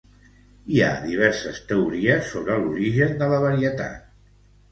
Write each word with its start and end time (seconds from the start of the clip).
Hi 0.75 0.79
ha 0.85 1.01
diverses 1.09 1.59
teories 1.71 2.31
sobre 2.35 2.57
l'origen 2.63 3.13
de 3.23 3.27
la 3.35 3.43
varietat. 3.47 4.11